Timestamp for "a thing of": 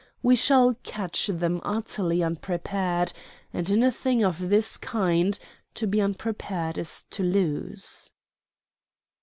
3.83-4.49